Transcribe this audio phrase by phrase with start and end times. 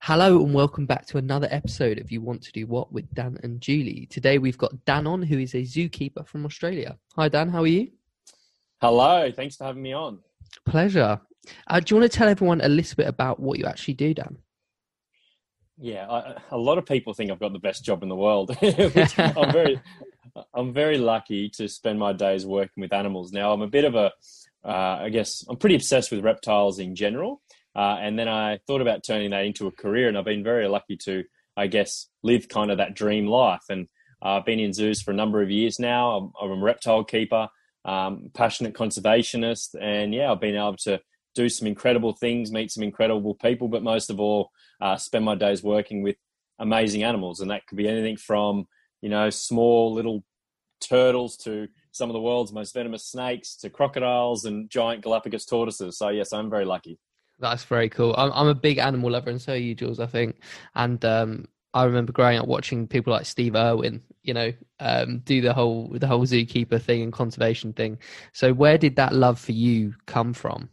[0.00, 3.36] Hello and welcome back to another episode of You Want to Do What with Dan
[3.42, 4.06] and Julie.
[4.08, 6.96] Today we've got Dan on, who is a zookeeper from Australia.
[7.16, 7.50] Hi, Dan.
[7.50, 7.90] How are you?
[8.80, 9.30] Hello.
[9.30, 10.20] Thanks for having me on.
[10.64, 11.20] Pleasure.
[11.66, 14.14] Uh, do you want to tell everyone a little bit about what you actually do,
[14.14, 14.38] Dan?
[15.76, 18.56] Yeah, I, a lot of people think I've got the best job in the world.
[18.62, 19.80] I'm very,
[20.54, 23.32] I'm very lucky to spend my days working with animals.
[23.32, 24.12] Now, I'm a bit of a,
[24.64, 27.42] uh, I guess, I'm pretty obsessed with reptiles in general.
[27.78, 30.66] Uh, and then I thought about turning that into a career, and I've been very
[30.66, 31.22] lucky to,
[31.56, 33.62] I guess, live kind of that dream life.
[33.70, 33.86] And
[34.20, 36.10] uh, I've been in zoos for a number of years now.
[36.10, 37.46] I'm, I'm a reptile keeper,
[37.84, 41.00] um, passionate conservationist, and yeah, I've been able to
[41.36, 44.50] do some incredible things, meet some incredible people, but most of all,
[44.80, 46.16] uh, spend my days working with
[46.58, 48.66] amazing animals, and that could be anything from
[49.02, 50.24] you know small little
[50.80, 55.96] turtles to some of the world's most venomous snakes to crocodiles and giant Galapagos tortoises.
[55.96, 56.98] So yes, I'm very lucky.
[57.40, 58.14] That's very cool.
[58.16, 60.00] I'm, I'm a big animal lover, and so are you, Jules.
[60.00, 60.36] I think,
[60.74, 65.40] and um, I remember growing up watching people like Steve Irwin, you know, um, do
[65.40, 67.98] the whole the whole zookeeper thing and conservation thing.
[68.32, 70.70] So, where did that love for you come from?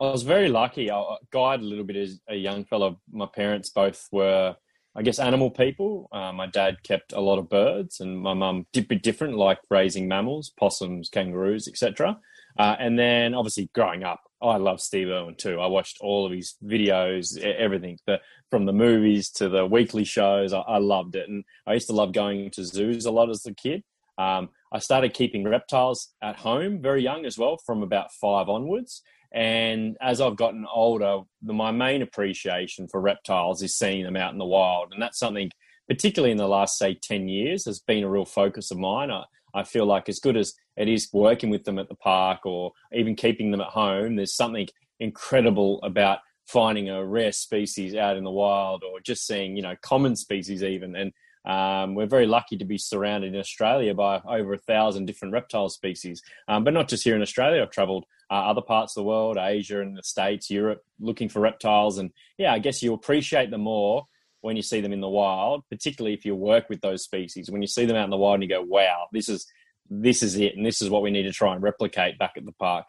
[0.00, 0.90] I was very lucky.
[0.90, 3.00] I guide a little bit as a young fellow.
[3.10, 4.54] My parents both were,
[4.94, 6.08] I guess, animal people.
[6.12, 9.58] Uh, my dad kept a lot of birds, and my mum did be different, like
[9.70, 12.18] raising mammals, possums, kangaroos, etc.
[12.58, 15.60] Uh, and then, obviously, growing up, I love Steve Irwin too.
[15.60, 18.20] I watched all of his videos, everything, the,
[18.50, 20.52] from the movies to the weekly shows.
[20.52, 23.46] I, I, loved it, and I used to love going to zoos a lot as
[23.46, 23.82] a kid.
[24.18, 29.02] Um, I started keeping reptiles at home very young as well, from about five onwards.
[29.32, 34.32] And as I've gotten older, the, my main appreciation for reptiles is seeing them out
[34.32, 35.50] in the wild, and that's something,
[35.88, 39.10] particularly in the last say ten years, has been a real focus of mine.
[39.10, 39.24] I,
[39.56, 42.72] I feel like as good as it is working with them at the park or
[42.92, 44.68] even keeping them at home, there's something
[45.00, 49.74] incredible about finding a rare species out in the wild or just seeing, you know,
[49.82, 50.94] common species even.
[50.94, 51.12] And
[51.46, 55.68] um, we're very lucky to be surrounded in Australia by over a thousand different reptile
[55.68, 57.62] species, um, but not just here in Australia.
[57.62, 61.40] I've travelled uh, other parts of the world, Asia and the States, Europe, looking for
[61.40, 61.98] reptiles.
[61.98, 64.06] And yeah, I guess you appreciate them more
[64.46, 67.50] when you see them in the wild, particularly if you work with those species.
[67.50, 69.46] When you see them out in the wild and you go, wow, this is
[69.90, 72.46] this is it, and this is what we need to try and replicate back at
[72.46, 72.88] the park.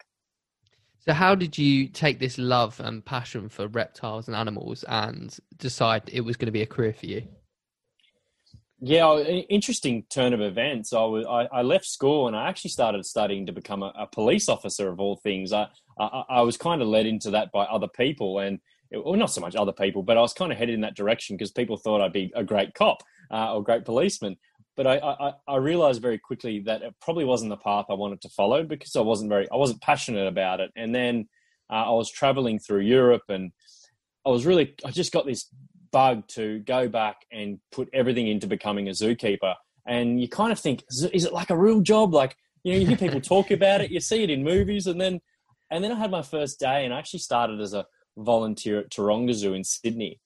[1.00, 6.02] So, how did you take this love and passion for reptiles and animals and decide
[6.12, 7.22] it was going to be a career for you?
[8.80, 10.92] Yeah, interesting turn of events.
[10.92, 14.06] I, was, I, I left school and I actually started studying to become a, a
[14.06, 15.52] police officer of all things.
[15.52, 15.66] I,
[15.98, 18.60] I, I was kind of led into that by other people, and
[18.92, 21.36] well, not so much other people, but I was kind of headed in that direction
[21.36, 24.36] because people thought I'd be a great cop uh, or great policeman.
[24.76, 28.20] But I, I, I, realized very quickly that it probably wasn't the path I wanted
[28.20, 30.70] to follow because I wasn't very, I wasn't passionate about it.
[30.76, 31.28] And then
[31.68, 33.50] uh, I was traveling through Europe and
[34.24, 35.50] I was really, I just got this
[35.90, 39.54] bug to go back and put everything into becoming a zookeeper.
[39.84, 42.14] And you kind of think, is it like a real job?
[42.14, 45.00] Like, you know, you hear people talk about it, you see it in movies, and
[45.00, 45.20] then,
[45.70, 47.86] and then I had my first day, and I actually started as a
[48.18, 50.20] volunteer at Taronga Zoo in Sydney.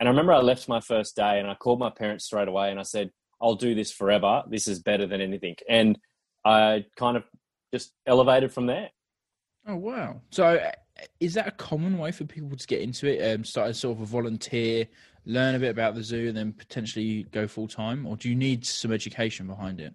[0.00, 2.70] And I remember I left my first day and I called my parents straight away
[2.70, 3.10] and I said,
[3.40, 4.42] I'll do this forever.
[4.48, 5.56] This is better than anything.
[5.68, 5.98] And
[6.44, 7.24] I kind of
[7.72, 8.90] just elevated from there.
[9.66, 10.20] Oh, wow.
[10.30, 10.70] So uh,
[11.20, 13.34] is that a common way for people to get into it?
[13.34, 14.86] Um, start as sort of a volunteer,
[15.24, 18.06] learn a bit about the zoo, and then potentially go full time?
[18.06, 19.94] Or do you need some education behind it?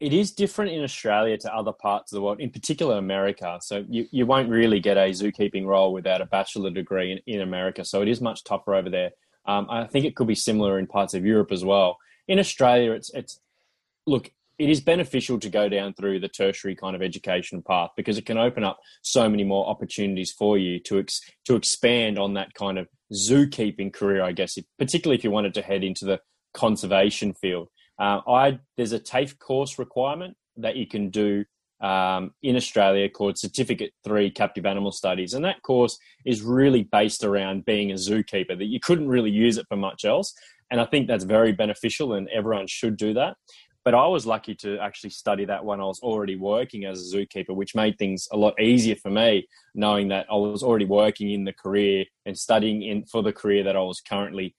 [0.00, 3.58] It is different in Australia to other parts of the world, in particular America.
[3.62, 7.42] So you, you won't really get a zookeeping role without a bachelor degree in, in
[7.42, 7.84] America.
[7.84, 9.10] So it is much tougher over there.
[9.46, 11.98] Um, I think it could be similar in parts of Europe as well.
[12.28, 13.40] In Australia, it's it's
[14.06, 18.16] look, it is beneficial to go down through the tertiary kind of education path because
[18.16, 22.34] it can open up so many more opportunities for you to ex, to expand on
[22.34, 24.22] that kind of zookeeping career.
[24.22, 26.20] I guess, if, particularly if you wanted to head into the
[26.54, 27.68] conservation field.
[28.00, 31.44] Uh, I there's a TAFE course requirement that you can do
[31.82, 37.24] um, in Australia called Certificate Three Captive Animal Studies, and that course is really based
[37.24, 38.56] around being a zookeeper.
[38.56, 40.34] That you couldn't really use it for much else,
[40.70, 43.36] and I think that's very beneficial, and everyone should do that.
[43.84, 47.16] But I was lucky to actually study that when I was already working as a
[47.16, 51.30] zookeeper, which made things a lot easier for me, knowing that I was already working
[51.30, 54.54] in the career and studying in for the career that I was currently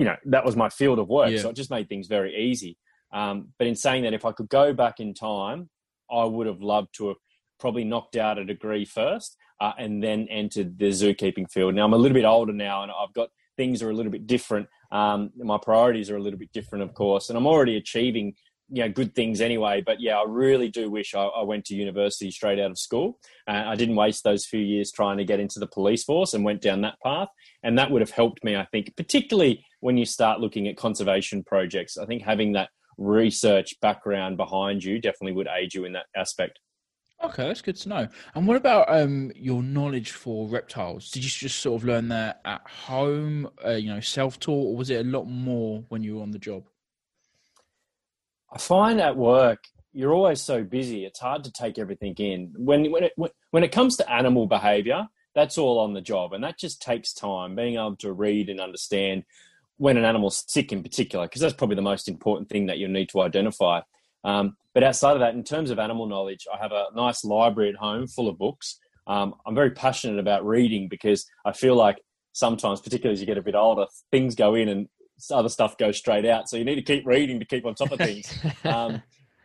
[0.00, 1.40] you know that was my field of work, yeah.
[1.40, 2.78] so it just made things very easy.
[3.12, 5.68] Um, but in saying that, if I could go back in time,
[6.10, 7.18] I would have loved to have
[7.58, 11.74] probably knocked out a degree first uh, and then entered the zookeeping field.
[11.74, 14.26] Now I'm a little bit older now, and I've got things are a little bit
[14.26, 14.68] different.
[14.90, 18.32] Um, my priorities are a little bit different, of course, and I'm already achieving
[18.70, 19.82] you know good things anyway.
[19.84, 23.18] But yeah, I really do wish I, I went to university straight out of school.
[23.46, 26.42] Uh, I didn't waste those few years trying to get into the police force and
[26.42, 27.28] went down that path,
[27.62, 28.56] and that would have helped me.
[28.56, 31.96] I think, particularly when you start looking at conservation projects.
[31.96, 36.58] I think having that research background behind you definitely would aid you in that aspect.
[37.22, 38.08] Okay, that's good to know.
[38.34, 41.10] And what about um, your knowledge for reptiles?
[41.10, 44.88] Did you just sort of learn that at home, uh, you know, self-taught, or was
[44.88, 46.64] it a lot more when you were on the job?
[48.52, 49.58] I find at work
[49.92, 52.52] you're always so busy; it's hard to take everything in.
[52.56, 53.12] When when it
[53.50, 57.12] when it comes to animal behaviour, that's all on the job, and that just takes
[57.12, 57.54] time.
[57.54, 59.24] Being able to read and understand
[59.76, 62.90] when an animal's sick, in particular, because that's probably the most important thing that you'll
[62.90, 63.80] need to identify.
[64.24, 67.70] Um, but outside of that, in terms of animal knowledge, I have a nice library
[67.70, 68.78] at home full of books.
[69.06, 72.00] Um, I'm very passionate about reading because I feel like
[72.32, 74.88] sometimes, particularly as you get a bit older, things go in and
[75.32, 76.48] other stuff goes straight out.
[76.48, 78.32] So you need to keep reading to keep on top of things.
[78.64, 79.02] um,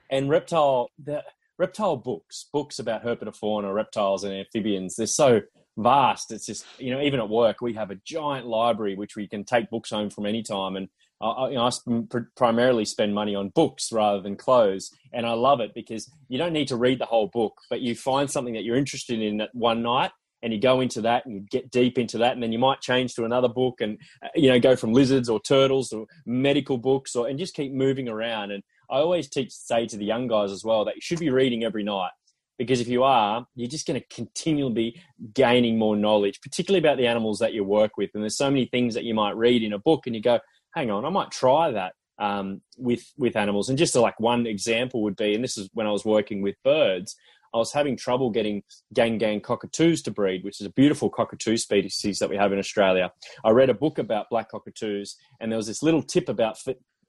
[0.09, 1.23] and reptile, the
[1.57, 5.41] reptile books, books about herpetofauna, reptiles and amphibians, they're so
[5.77, 6.31] vast.
[6.31, 9.43] It's just, you know, even at work, we have a giant library which we can
[9.43, 10.75] take books home from any time.
[10.75, 10.89] And
[11.21, 15.61] I, you know, I primarily spend money on books rather than clothes, and I love
[15.61, 18.63] it because you don't need to read the whole book, but you find something that
[18.63, 20.11] you're interested in at one night,
[20.43, 22.81] and you go into that and you get deep into that, and then you might
[22.81, 26.77] change to another book, and uh, you know, go from lizards or turtles or medical
[26.77, 28.51] books, or and just keep moving around.
[28.51, 31.29] And I always teach say to the young guys as well that you should be
[31.29, 32.11] reading every night
[32.57, 35.01] because if you are, you're just going to continually be
[35.33, 38.11] gaining more knowledge, particularly about the animals that you work with.
[38.13, 40.39] And there's so many things that you might read in a book, and you go,
[40.73, 43.69] hang on, I might try that um, with with animals.
[43.69, 46.55] And just like one example would be, and this is when I was working with
[46.63, 47.15] birds,
[47.53, 48.63] I was having trouble getting
[48.93, 52.59] gang gang cockatoos to breed, which is a beautiful cockatoo species that we have in
[52.59, 53.11] Australia.
[53.43, 56.57] I read a book about black cockatoos, and there was this little tip about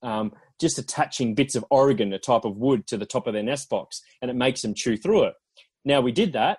[0.03, 3.43] um, just attaching bits of Oregon, a type of wood, to the top of their
[3.43, 5.35] nest box, and it makes them chew through it.
[5.85, 6.59] Now we did that,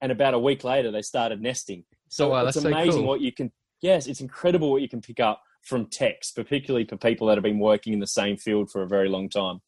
[0.00, 1.84] and about a week later they started nesting.
[2.08, 3.06] So oh, wow, it's amazing so cool.
[3.06, 3.52] what you can.
[3.82, 7.42] Yes, it's incredible what you can pick up from text, particularly for people that have
[7.42, 9.60] been working in the same field for a very long time.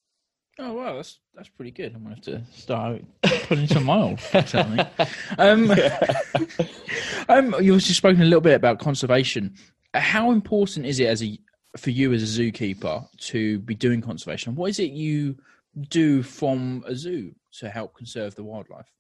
[0.59, 1.95] Oh wow, that's that's pretty good.
[1.95, 4.19] I'm gonna have to start putting some old
[5.39, 5.71] um,
[7.29, 9.55] um, you also spoken a little bit about conservation.
[9.93, 11.39] How important is it as a
[11.77, 14.55] for you as a zookeeper to be doing conservation?
[14.55, 15.37] What is it you
[15.89, 18.91] do from a zoo to help conserve the wildlife?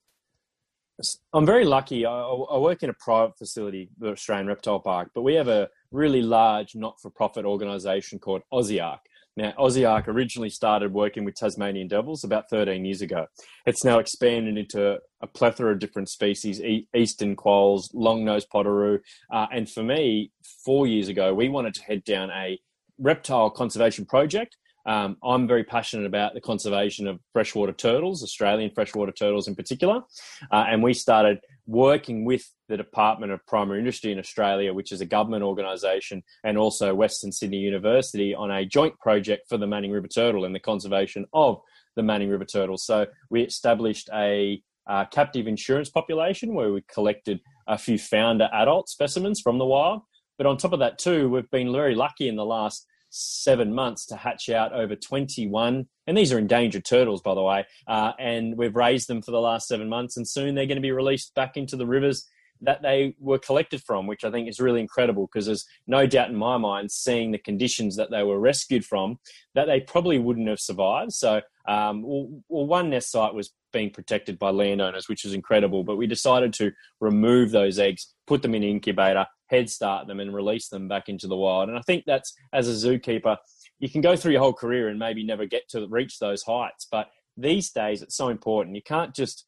[1.32, 2.06] I'm very lucky.
[2.06, 5.68] I, I, work in a private facility, the Australian Reptile Park, but we have a
[5.90, 9.00] really large not-for-profit organisation called Aussie Ark.
[9.36, 13.26] Now, Aussie Ark originally started working with Tasmanian devils about 13 years ago.
[13.66, 19.00] It's now expanded into a plethora of different species, e- eastern quolls, long-nosed potoroo,
[19.30, 20.32] uh, and for me,
[20.64, 22.58] four years ago, we wanted to head down a
[22.98, 24.56] reptile conservation project
[24.86, 30.02] um, I'm very passionate about the conservation of freshwater turtles, Australian freshwater turtles in particular.
[30.50, 35.00] Uh, and we started working with the Department of Primary Industry in Australia, which is
[35.00, 39.90] a government organisation, and also Western Sydney University on a joint project for the Manning
[39.90, 41.60] River turtle and the conservation of
[41.96, 42.78] the Manning River turtle.
[42.78, 48.88] So we established a uh, captive insurance population where we collected a few founder adult
[48.88, 50.02] specimens from the wild.
[50.38, 54.04] But on top of that, too, we've been very lucky in the last seven months
[54.06, 58.58] to hatch out over 21 and these are endangered turtles by the way uh, and
[58.58, 61.34] we've raised them for the last seven months and soon they're going to be released
[61.34, 62.28] back into the rivers
[62.60, 66.30] that they were collected from which i think is really incredible because there's no doubt
[66.30, 69.18] in my mind seeing the conditions that they were rescued from
[69.54, 73.90] that they probably wouldn't have survived so um, well, well, one nest site was being
[73.90, 75.84] protected by landowners, which was incredible.
[75.84, 80.20] But we decided to remove those eggs, put them in an incubator, head start them,
[80.20, 81.68] and release them back into the wild.
[81.68, 83.36] And I think that's as a zookeeper,
[83.78, 86.86] you can go through your whole career and maybe never get to reach those heights.
[86.90, 88.76] But these days, it's so important.
[88.76, 89.44] You can't just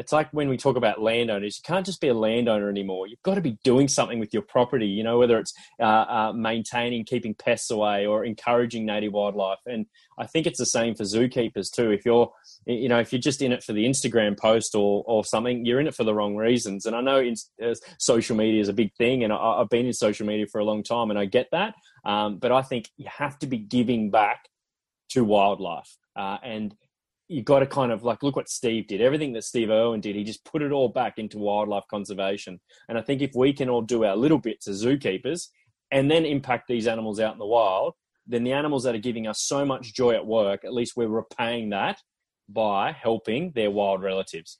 [0.00, 3.06] it's like when we talk about landowners, you can't just be a landowner anymore.
[3.06, 6.32] You've got to be doing something with your property, you know, whether it's uh, uh,
[6.34, 9.58] maintaining, keeping pests away or encouraging native wildlife.
[9.66, 9.84] And
[10.18, 11.90] I think it's the same for zookeepers too.
[11.90, 12.32] If you're,
[12.64, 15.80] you know, if you're just in it for the Instagram post or, or something, you're
[15.80, 16.86] in it for the wrong reasons.
[16.86, 19.84] And I know in, uh, social media is a big thing and I, have been
[19.84, 21.74] in social media for a long time and I get that.
[22.06, 24.48] Um, but I think you have to be giving back
[25.10, 25.94] to wildlife.
[26.16, 26.74] Uh, and
[27.30, 29.00] you got to kind of like look what Steve did.
[29.00, 32.58] Everything that Steve Irwin did, he just put it all back into wildlife conservation.
[32.88, 35.46] And I think if we can all do our little bits as zookeepers
[35.92, 37.94] and then impact these animals out in the wild,
[38.26, 41.06] then the animals that are giving us so much joy at work, at least we're
[41.06, 41.98] repaying that
[42.48, 44.58] by helping their wild relatives.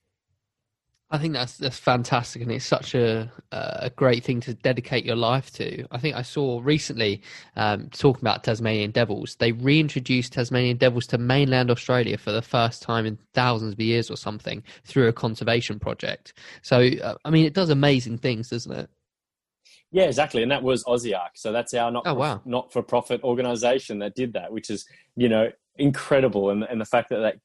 [1.12, 5.16] I think that's that's fantastic, and it's such a a great thing to dedicate your
[5.16, 5.84] life to.
[5.90, 7.20] I think I saw recently
[7.56, 9.34] um, talking about Tasmanian devils.
[9.34, 14.08] They reintroduced Tasmanian devils to mainland Australia for the first time in thousands of years
[14.08, 16.32] or something through a conservation project.
[16.62, 18.88] So, uh, I mean, it does amazing things, doesn't it?
[19.90, 21.32] Yeah, exactly, and that was Aussie Ark.
[21.34, 22.40] So that's our not oh, wow.
[22.44, 24.86] not for profit organisation that did that, which is
[25.16, 27.40] you know incredible, and and the fact that that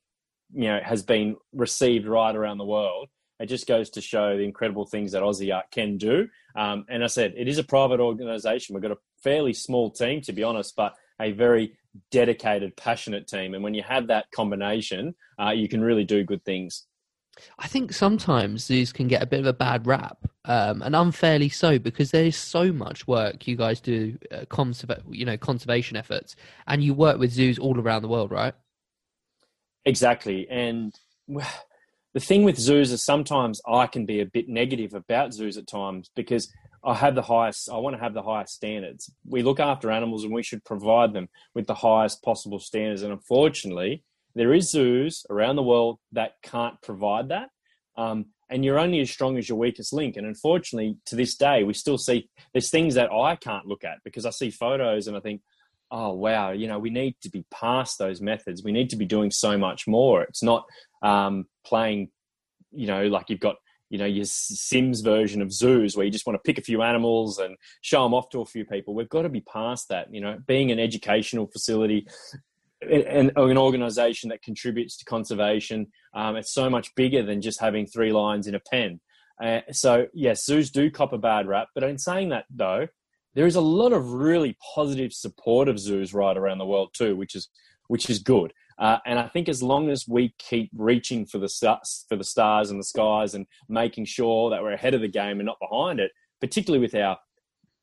[0.53, 4.43] you know has been received right around the world it just goes to show the
[4.43, 6.27] incredible things that Aussie Ark can do.
[6.55, 8.73] Um, and I said, it is a private organisation.
[8.73, 11.77] We've got a fairly small team, to be honest, but a very
[12.11, 13.53] dedicated, passionate team.
[13.53, 16.85] And when you have that combination, uh, you can really do good things.
[17.59, 21.49] I think sometimes zoos can get a bit of a bad rap, um, and unfairly
[21.49, 25.97] so, because there is so much work you guys do, uh, conserva- you know, conservation
[25.97, 26.37] efforts,
[26.67, 28.53] and you work with zoos all around the world, right?
[29.83, 30.97] Exactly, and
[32.15, 35.67] the thing with zoos is sometimes I can be a bit negative about zoos at
[35.67, 36.49] times because
[36.81, 39.11] I have the highest, I want to have the highest standards.
[39.27, 43.01] We look after animals and we should provide them with the highest possible standards.
[43.01, 47.49] And unfortunately, there is zoos around the world that can't provide that.
[47.97, 50.15] Um, and you're only as strong as your weakest link.
[50.15, 53.97] And unfortunately, to this day, we still see there's things that I can't look at
[54.05, 55.41] because I see photos and I think,
[55.91, 58.63] oh wow, you know, we need to be past those methods.
[58.63, 60.23] We need to be doing so much more.
[60.23, 60.65] It's not
[61.01, 62.09] um, playing,
[62.71, 63.55] you know, like you've got,
[63.89, 66.81] you know, your Sims version of zoos where you just want to pick a few
[66.81, 68.95] animals and show them off to a few people.
[68.95, 72.07] We've got to be past that, you know, being an educational facility
[72.81, 75.87] and an organization that contributes to conservation.
[76.13, 78.99] Um, it's so much bigger than just having three lines in a pen.
[79.41, 82.87] Uh, so yes, zoos do cop a bad rap, but in saying that though,
[83.35, 87.15] there is a lot of really positive support of zoos right around the world too,
[87.15, 87.49] which is
[87.87, 88.51] which is good.
[88.79, 91.49] Uh, and I think as long as we keep reaching for the
[92.09, 95.39] for the stars and the skies, and making sure that we're ahead of the game
[95.39, 96.11] and not behind it,
[96.41, 97.17] particularly with our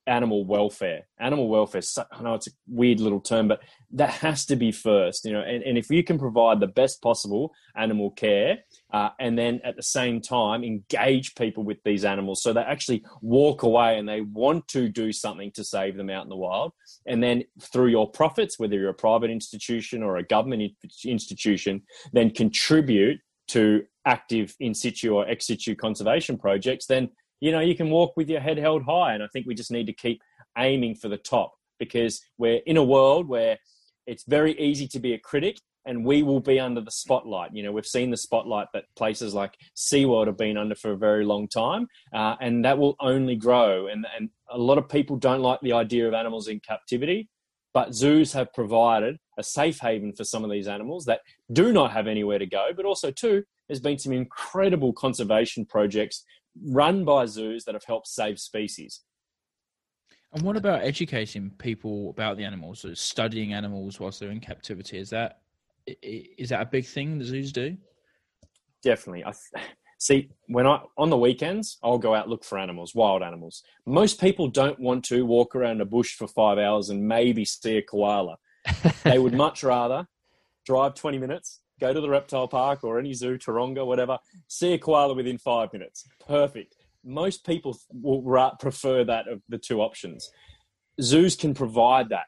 [0.06, 1.06] animal welfare.
[1.20, 1.82] Animal welfare,
[2.12, 3.60] I know it's a weird little term, but
[3.92, 5.42] that has to be first, you know.
[5.42, 8.58] And, and if you can provide the best possible animal care,
[8.92, 13.04] uh, and then at the same time engage people with these animals so they actually
[13.20, 16.72] walk away and they want to do something to save them out in the wild,
[17.06, 20.72] and then through your profits, whether you're a private institution or a government
[21.04, 21.82] institution,
[22.12, 27.10] then contribute to active in situ or ex situ conservation projects, then
[27.42, 29.14] you know, you can walk with your head held high.
[29.14, 30.22] And I think we just need to keep
[30.56, 33.58] aiming for the top because we're in a world where
[34.06, 37.50] it's very easy to be a critic and we will be under the spotlight.
[37.52, 40.96] You know, we've seen the spotlight that places like SeaWorld have been under for a
[40.96, 43.88] very long time, uh, and that will only grow.
[43.88, 47.28] And, and a lot of people don't like the idea of animals in captivity,
[47.74, 51.22] but zoos have provided a safe haven for some of these animals that
[51.52, 52.68] do not have anywhere to go.
[52.76, 56.24] But also, too, there's been some incredible conservation projects
[56.60, 59.02] run by zoos that have helped save species.
[60.32, 64.98] And what about educating people about the animals, so studying animals whilst they're in captivity?
[64.98, 65.40] Is that
[66.02, 67.76] is that a big thing the zoos do?
[68.82, 69.24] Definitely.
[69.24, 69.32] I
[69.98, 73.62] see when I on the weekends I'll go out look for animals, wild animals.
[73.86, 77.76] Most people don't want to walk around a bush for five hours and maybe see
[77.76, 78.36] a koala.
[79.04, 80.06] they would much rather
[80.64, 84.78] drive twenty minutes, go to the reptile park or any zoo, Taronga, whatever, see a
[84.78, 86.06] koala within five minutes.
[86.26, 86.76] Perfect.
[87.04, 90.30] Most people will prefer that of the two options.
[91.00, 92.26] Zoos can provide that,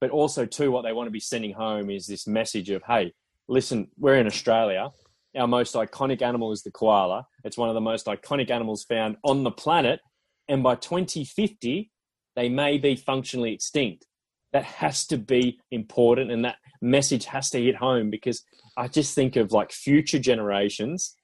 [0.00, 3.12] but also too, what they want to be sending home is this message of, hey,
[3.46, 4.90] listen, we're in Australia.
[5.36, 7.26] Our most iconic animal is the koala.
[7.44, 10.00] It's one of the most iconic animals found on the planet,
[10.48, 11.90] and by 2050,
[12.34, 14.06] they may be functionally extinct.
[14.52, 18.42] That has to be important, and that message has to hit home because
[18.76, 21.14] I just think of like future generations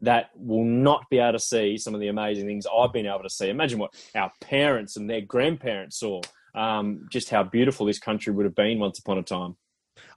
[0.00, 3.22] that will not be able to see some of the amazing things I've been able
[3.22, 3.48] to see.
[3.48, 6.20] Imagine what our parents and their grandparents saw.
[6.54, 9.56] Um, just how beautiful this country would have been once upon a time.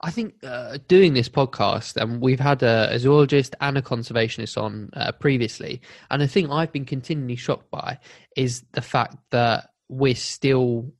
[0.02, 4.62] I think uh, doing this podcast, and we've had a, a zoologist and a conservationist
[4.62, 5.82] on uh, previously,
[6.12, 8.00] and the thing I've been continually shocked by
[8.36, 10.92] is the fact that we're still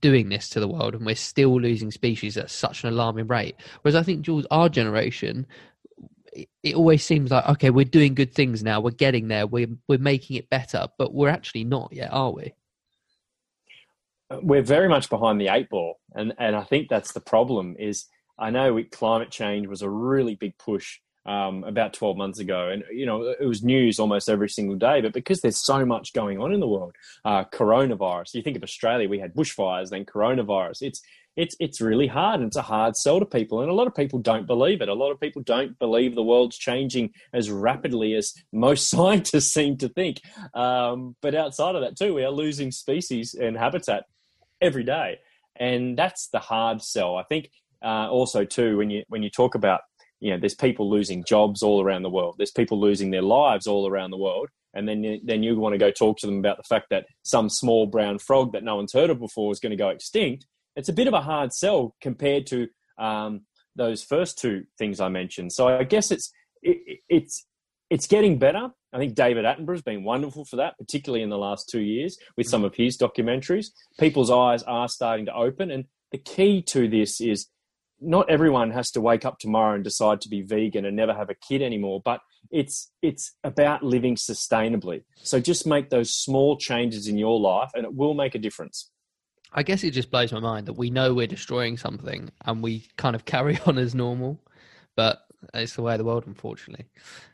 [0.00, 3.56] doing this to the world and we're still losing species at such an alarming rate.
[3.82, 5.46] Whereas I think, Jules, our generation,
[6.62, 9.98] it always seems like okay, we're doing good things now, we're getting there, we're we're
[9.98, 12.52] making it better, but we're actually not yet, are we?
[14.30, 17.76] Uh, we're very much behind the eight ball, and and I think that's the problem.
[17.78, 18.06] Is
[18.38, 22.70] I know climate change was a really big push um, about 12 months ago.
[22.70, 25.02] And, you know, it was news almost every single day.
[25.02, 28.62] But because there's so much going on in the world, uh, coronavirus, you think of
[28.62, 30.78] Australia, we had bushfires, then coronavirus.
[30.80, 31.02] It's,
[31.36, 33.94] it's it's really hard and it's a hard sell to people and a lot of
[33.94, 38.14] people don't believe it a lot of people don't believe the world's changing as rapidly
[38.14, 40.20] as most scientists seem to think
[40.54, 44.02] um, but outside of that too we are losing species and habitat
[44.60, 45.16] every day
[45.54, 47.50] and that's the hard sell i think
[47.84, 49.82] uh, also too when you when you talk about
[50.20, 53.66] you know there's people losing jobs all around the world there's people losing their lives
[53.66, 56.56] all around the world and then then you want to go talk to them about
[56.56, 59.70] the fact that some small brown frog that no one's heard of before is going
[59.70, 60.46] to go extinct
[60.78, 63.42] it's a bit of a hard sell compared to um,
[63.74, 65.52] those first two things I mentioned.
[65.52, 66.30] So I guess it's
[66.62, 67.46] it, it's
[67.90, 68.68] it's getting better.
[68.92, 72.46] I think David Attenborough's been wonderful for that, particularly in the last two years with
[72.46, 73.66] some of his documentaries.
[73.98, 77.48] People's eyes are starting to open, and the key to this is
[78.00, 81.30] not everyone has to wake up tomorrow and decide to be vegan and never have
[81.30, 82.00] a kid anymore.
[82.04, 85.04] But it's it's about living sustainably.
[85.22, 88.90] So just make those small changes in your life, and it will make a difference.
[89.52, 92.86] I guess it just blows my mind that we know we're destroying something and we
[92.96, 94.38] kind of carry on as normal,
[94.94, 95.20] but
[95.54, 96.86] it's the way of the world, unfortunately.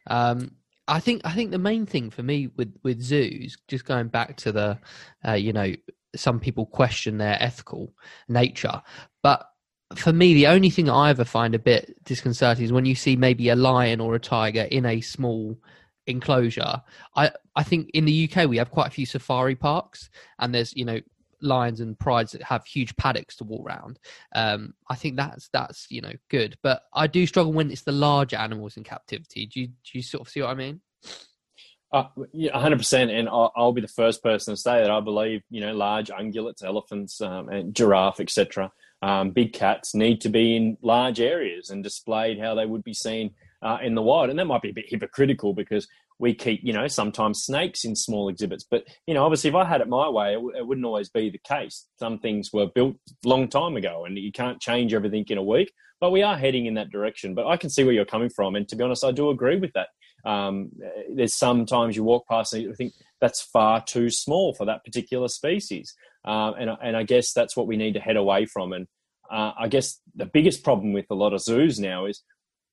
[0.07, 0.53] Um,
[0.87, 4.37] I think I think the main thing for me with with zoos, just going back
[4.39, 4.79] to the,
[5.27, 5.75] uh, you know,
[6.15, 7.95] some people question their ethical
[8.29, 8.83] nature,
[9.23, 9.49] but
[9.97, 13.17] for me, the only thing I ever find a bit disconcerting is when you see
[13.17, 15.59] maybe a lion or a tiger in a small
[16.07, 16.83] enclosure.
[17.17, 20.75] I I think in the UK we have quite a few safari parks, and there's
[20.77, 21.01] you know
[21.41, 23.99] lions and prides that have huge paddocks to walk around.
[24.35, 27.93] Um, I think that's that's you know good, but I do struggle when it's the
[27.93, 29.47] larger animals in captivity.
[29.47, 30.81] Do you do you sort of see what I mean?
[31.93, 33.17] Uh, yeah, 100%.
[33.17, 36.09] And I'll, I'll, be the first person to say that I believe, you know, large
[36.09, 38.73] ungulates, elephants, um, and giraffe, etc.,
[39.05, 42.95] um, big cats need to be in large areas and displayed how they would be
[42.95, 44.31] seen uh, in the wild.
[44.31, 45.87] And that might be a bit hypocritical because
[46.19, 48.65] we keep, you know, sometimes snakes in small exhibits.
[48.65, 51.11] But, you know, obviously if I had it my way, it, w- it wouldn't always
[51.11, 51.87] be the case.
[51.99, 52.97] Some things were built
[53.27, 55.71] long time ago and you can't change everything in a week.
[56.01, 57.35] But we are heading in that direction.
[57.35, 58.57] But I can see where you're coming from.
[58.57, 59.89] And to be honest, I do agree with that.
[60.25, 60.71] Um,
[61.15, 65.29] there's sometimes you walk past and you think that's far too small for that particular
[65.29, 65.95] species.
[66.27, 68.73] Uh, and, and I guess that's what we need to head away from.
[68.73, 68.87] And
[69.31, 72.23] uh, I guess the biggest problem with a lot of zoos now is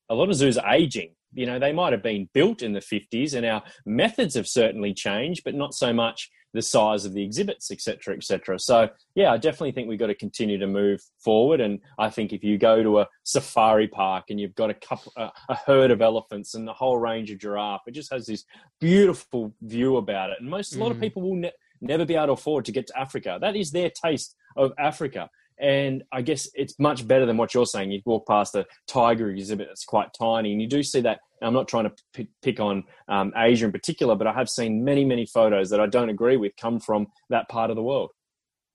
[0.09, 1.15] a lot of zoos are aging.
[1.33, 4.93] You know, they might have been built in the 50s and our methods have certainly
[4.93, 8.59] changed, but not so much the size of the exhibits, etc., etc.
[8.59, 11.61] So, yeah, I definitely think we've got to continue to move forward.
[11.61, 15.13] And I think if you go to a safari park and you've got a couple,
[15.15, 18.43] a, a herd of elephants and a whole range of giraffe, it just has this
[18.79, 20.37] beautiful view about it.
[20.41, 20.81] And most, mm.
[20.81, 21.01] a lot of mm.
[21.01, 23.37] people will ne- never be able to afford to get to Africa.
[23.39, 25.29] That is their taste of Africa.
[25.61, 27.91] And I guess it's much better than what you're saying.
[27.91, 31.19] You walk past a tiger exhibit that's quite tiny, and you do see that.
[31.43, 35.05] I'm not trying to pick on um, Asia in particular, but I have seen many,
[35.05, 38.11] many photos that I don't agree with come from that part of the world.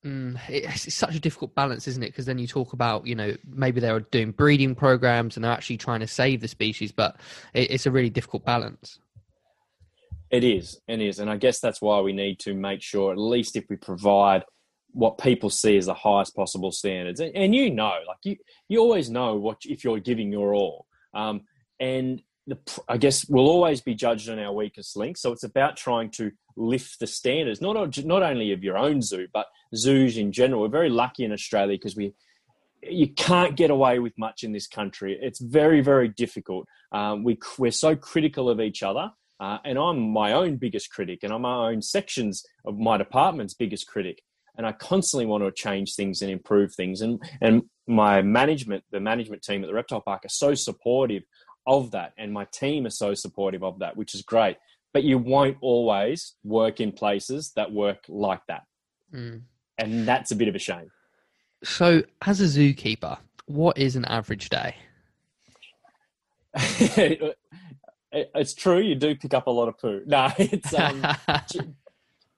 [0.04, 2.06] Mm, it's, it's, such a difficult balance, isn't it?
[2.06, 5.78] Because then you talk about, you know, maybe they're doing breeding programs and they're actually
[5.78, 7.16] trying to save the species, but
[7.54, 9.00] it, it's a really difficult balance.
[10.30, 13.18] It is, it is, and I guess that's why we need to make sure, at
[13.18, 14.44] least if we provide
[14.96, 17.20] what people see as the highest possible standards.
[17.20, 20.86] And, and, you know, like you, you always know what if you're giving your all.
[21.12, 21.42] Um,
[21.78, 25.18] and the, I guess we'll always be judged on our weakest link.
[25.18, 29.26] So it's about trying to lift the standards, not not only of your own zoo,
[29.34, 30.62] but zoos in general.
[30.62, 32.14] We're very lucky in Australia because we
[32.82, 35.18] you can't get away with much in this country.
[35.20, 36.66] It's very very difficult.
[36.90, 39.10] Um, we we're so critical of each other.
[39.38, 43.52] Uh, and I'm my own biggest critic, and I'm my own sections of my department's
[43.52, 44.22] biggest critic
[44.56, 47.00] and I constantly want to change things and improve things.
[47.00, 51.22] And and my management, the management team at the Reptile Park, are so supportive
[51.66, 54.56] of that, and my team are so supportive of that, which is great.
[54.92, 58.62] But you won't always work in places that work like that,
[59.12, 59.42] mm.
[59.78, 60.90] and that's a bit of a shame.
[61.64, 64.76] So, as a zookeeper, what is an average day?
[68.12, 70.02] it's true you do pick up a lot of poo.
[70.06, 71.04] No, it's um,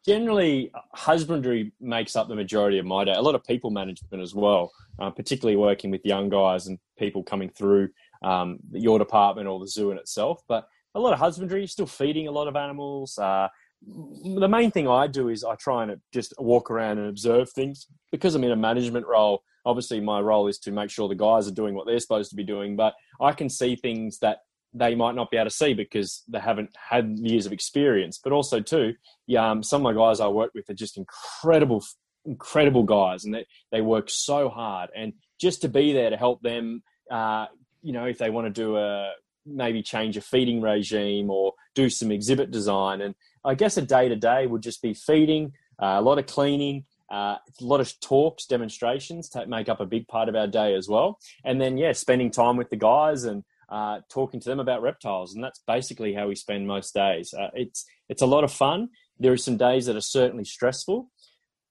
[0.08, 3.12] generally husbandry makes up the majority of my day.
[3.12, 7.22] A lot of people management as well, uh, particularly working with young guys and people
[7.22, 7.90] coming through
[8.22, 10.40] um, your department or the zoo in itself.
[10.48, 13.18] But a lot of husbandry, still feeding a lot of animals.
[13.18, 13.48] Uh,
[13.82, 17.86] the main thing I do is I try and just walk around and observe things
[18.10, 19.42] because I'm in a management role.
[19.66, 22.36] Obviously, my role is to make sure the guys are doing what they're supposed to
[22.36, 24.38] be doing, but I can see things that
[24.74, 28.20] they might not be able to see because they haven't had years of experience.
[28.22, 28.94] But also, too,
[29.26, 31.84] yeah, um, some of my guys I work with are just incredible,
[32.24, 34.90] incredible guys, and they they work so hard.
[34.94, 37.46] And just to be there to help them, uh,
[37.82, 39.12] you know, if they want to do a
[39.46, 44.08] maybe change a feeding regime or do some exhibit design, and I guess a day
[44.08, 45.52] to day would just be feeding,
[45.82, 49.86] uh, a lot of cleaning, Uh, a lot of talks, demonstrations to make up a
[49.86, 51.16] big part of our day as well.
[51.42, 55.34] And then, yeah, spending time with the guys and uh, talking to them about reptiles.
[55.34, 57.34] And that's basically how we spend most days.
[57.34, 58.88] Uh, it's, it's a lot of fun.
[59.18, 61.10] There are some days that are certainly stressful.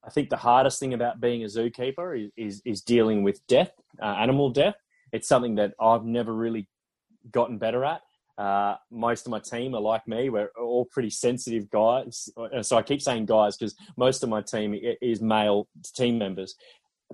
[0.05, 3.71] I think the hardest thing about being a zookeeper is, is, is dealing with death,
[4.01, 4.75] uh, animal death.
[5.11, 6.67] It's something that I've never really
[7.31, 8.01] gotten better at.
[8.37, 10.29] Uh, most of my team are like me.
[10.29, 12.29] We're all pretty sensitive guys.
[12.61, 16.55] So I keep saying guys because most of my team is male team members.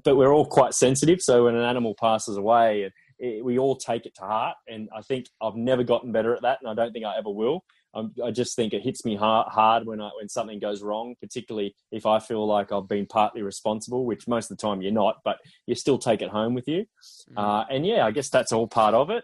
[0.03, 1.21] But we're all quite sensitive.
[1.21, 4.57] So when an animal passes away, it, we all take it to heart.
[4.67, 7.29] And I think I've never gotten better at that, and I don't think I ever
[7.29, 7.63] will.
[7.95, 11.15] I'm, i just think it hits me hard, hard when I, when something goes wrong,
[11.21, 14.91] particularly if I feel like I've been partly responsible, which most of the time you're
[14.91, 16.85] not, but you still take it home with you.
[17.31, 17.37] Mm.
[17.37, 19.23] Uh, and yeah, I guess that's all part of it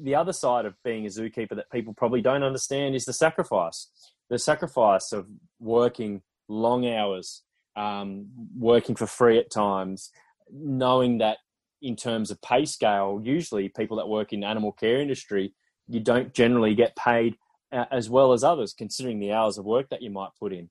[0.00, 3.88] the other side of being a zookeeper that people probably don't understand is the sacrifice.
[4.28, 5.26] The sacrifice of
[5.60, 7.42] working long hours,
[7.76, 10.10] um, working for free at times,
[10.50, 11.38] knowing that
[11.86, 15.54] in terms of pay scale, usually people that work in animal care industry,
[15.88, 17.36] you don't generally get paid
[17.70, 20.68] as well as others, considering the hours of work that you might put in.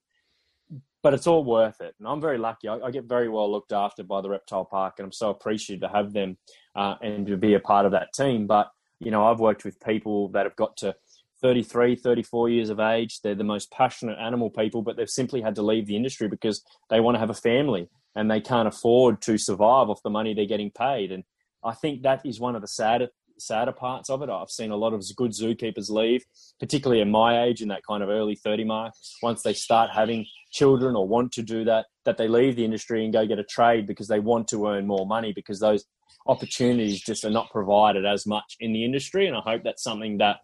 [1.02, 2.68] But it's all worth it, and I'm very lucky.
[2.68, 5.80] I, I get very well looked after by the reptile park, and I'm so appreciative
[5.82, 6.36] to have them
[6.74, 8.46] uh, and to be a part of that team.
[8.46, 10.94] But you know, I've worked with people that have got to
[11.40, 13.20] 33, 34 years of age.
[13.20, 16.62] They're the most passionate animal people, but they've simply had to leave the industry because
[16.90, 20.34] they want to have a family and they can't afford to survive off the money
[20.34, 21.12] they're getting paid.
[21.12, 21.22] And
[21.62, 24.30] I think that is one of the sadder, sadder parts of it.
[24.30, 26.24] I've seen a lot of good zookeepers leave,
[26.58, 28.94] particularly at my age in that kind of early 30 mark.
[29.22, 33.04] Once they start having children or want to do that, that they leave the industry
[33.04, 35.84] and go get a trade because they want to earn more money because those
[36.26, 39.26] opportunities just are not provided as much in the industry.
[39.26, 40.38] And I hope that's something that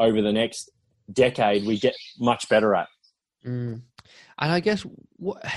[0.00, 0.70] over the next
[1.12, 2.88] decade we get much better at.
[3.44, 3.82] Mm.
[4.40, 4.86] And I guess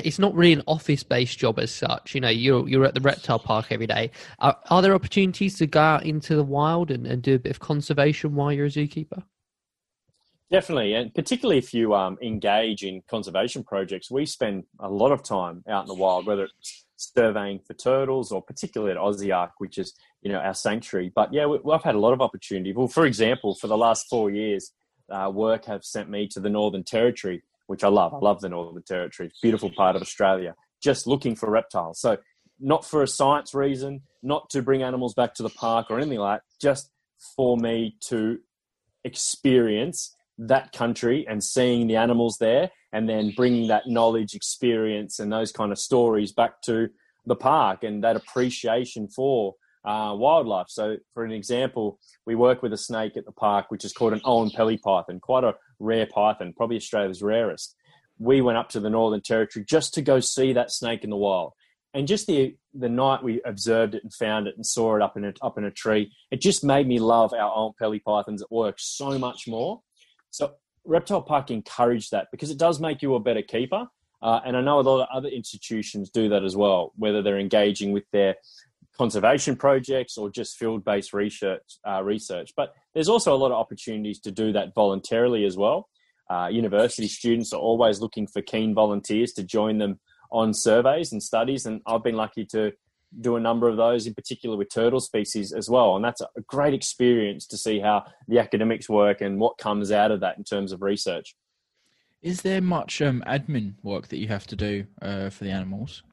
[0.04, 2.16] it's not really an office-based job as such.
[2.16, 4.12] You know, you're you're at the reptile park every day.
[4.40, 7.52] Are, are there opportunities to go out into the wild and, and, do a bit
[7.52, 9.24] of conservation while you're a zookeeper?
[10.50, 15.24] Definitely, and particularly if you um, engage in conservation projects, we spend a lot of
[15.24, 19.52] time out in the wild, whether it's surveying for turtles or particularly at Aussie Ark,
[19.60, 21.12] which is you know our sanctuary.
[21.14, 22.74] But yeah, we, have had a lot of opportunity.
[22.74, 24.72] Well, for example, for the last four years,
[25.10, 28.14] uh, work have sent me to the Northern Territory, which I love.
[28.14, 29.32] I love the Northern Territory.
[29.42, 30.56] Beautiful part of Australia.
[30.84, 32.02] Just looking for reptiles.
[32.02, 32.18] So
[32.60, 36.20] not for a science reason, not to bring animals back to the park or anything
[36.20, 36.92] like that, just
[37.38, 38.40] for me to
[39.06, 45.32] experience that country and seeing the animals there and then bringing that knowledge, experience, and
[45.32, 46.90] those kind of stories back to
[47.26, 50.68] the park and that appreciation for uh, wildlife.
[50.70, 54.14] So, for an example, we work with a snake at the park, which is called
[54.14, 57.76] an Oenpelli python, quite a rare python, probably Australia's rarest.
[58.20, 61.18] We went up to the Northern Territory just to go see that snake in the
[61.18, 61.54] wild.
[61.94, 65.18] And just the the night we observed it and found it and saw it up
[65.18, 68.52] in a, up in a tree, it just made me love our Oenpelli pythons at
[68.52, 69.82] work so much more.
[70.30, 70.54] So
[70.86, 73.88] Reptile Park encouraged that because it does make you a better keeper.
[74.22, 77.40] Uh, and I know a lot of other institutions do that as well, whether they're
[77.40, 78.36] engaging with their
[79.02, 81.80] conservation projects or just field-based research.
[81.90, 85.90] Uh, research, but there's also a lot of opportunities to do that voluntarily as well.
[86.30, 90.00] Uh, university students are always looking for keen volunteers to join them
[90.32, 92.74] on surveys and studies, and I've been lucky to
[93.20, 95.96] do a number of those, in particular with turtle species as well.
[95.96, 100.12] And that's a great experience to see how the academics work and what comes out
[100.12, 101.36] of that in terms of research.
[102.22, 106.04] Is there much um, admin work that you have to do uh, for the animals?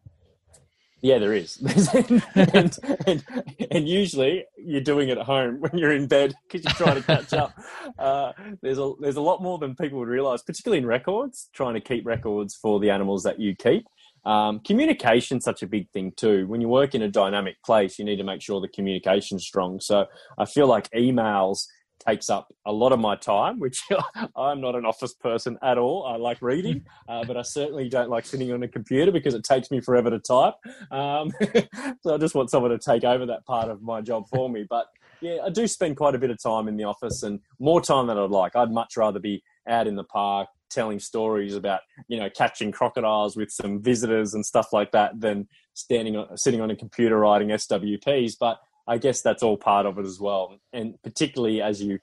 [1.01, 1.57] Yeah, there is.
[2.35, 3.25] and, and,
[3.71, 7.07] and, usually you're doing it at home when you're in bed because you're trying to
[7.07, 7.53] catch up.
[7.99, 8.33] Uh,
[8.63, 11.81] there's, a, there's a lot more than people would realize, particularly in records, trying to
[11.81, 13.87] keep records for the animals that you keep.
[14.25, 16.47] Um, communication's such a big thing too.
[16.47, 19.81] When you work in a dynamic place, you need to make sure the communication's strong.
[19.81, 20.07] So
[20.39, 21.67] I feel like emails
[21.99, 23.83] takes up a lot of my time, which
[24.37, 26.07] I'm not an office person at all.
[26.07, 29.45] I like reading, uh, but I certainly don't like sitting on a computer because it
[29.45, 30.55] takes me forever to type.
[30.91, 31.31] Um,
[32.03, 34.67] so I just want someone to take over that part of my job for me.
[34.69, 34.87] But
[35.21, 38.07] yeah, I do spend quite a bit of time in the office and more time
[38.07, 38.55] than I'd like.
[38.55, 43.37] I'd much rather be out in the park, telling stories about you know catching crocodiles
[43.37, 48.35] with some visitors and stuff like that than standing sitting on a computer writing SWPs.
[48.39, 48.59] But
[48.89, 50.59] I guess that's all part of it as well.
[50.73, 51.99] And particularly as you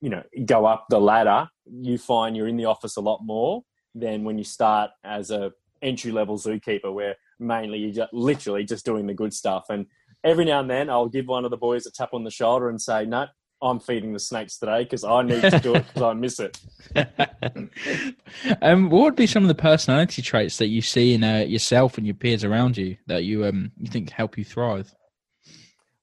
[0.00, 3.62] you know go up the ladder, you find you're in the office a lot more
[3.94, 8.84] than when you start as a entry level zookeeper, where mainly you're just, literally just
[8.84, 9.66] doing the good stuff.
[9.70, 9.86] And
[10.24, 12.68] every now and then, I'll give one of the boys a tap on the shoulder
[12.68, 13.26] and say, "No,
[13.62, 16.58] I'm feeding the snakes today because I need to do it because I miss it.
[18.62, 21.96] um, what would be some of the personality traits that you see in uh, yourself
[21.96, 24.94] and your peers around you that you um you think help you thrive?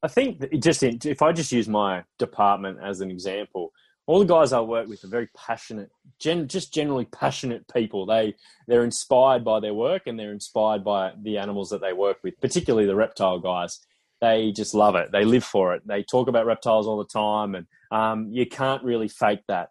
[0.03, 3.71] I think just in, if I just use my department as an example,
[4.07, 8.05] all the guys I work with are very passionate, gen, just generally passionate people.
[8.05, 8.35] They
[8.67, 12.39] they're inspired by their work and they're inspired by the animals that they work with,
[12.41, 13.79] particularly the reptile guys.
[14.19, 15.11] They just love it.
[15.11, 15.87] They live for it.
[15.87, 19.69] They talk about reptiles all the time, and um, you can't really fake that.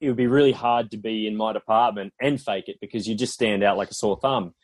[0.00, 3.14] It would be really hard to be in my department and fake it because you
[3.14, 4.54] just stand out like a sore thumb